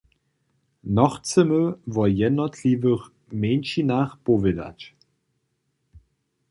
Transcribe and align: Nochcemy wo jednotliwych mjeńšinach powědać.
Nochcemy 0.95 1.65
wo 1.93 2.07
jednotliwych 2.07 3.01
mjeńšinach 3.39 4.11
powědać. 4.25 4.79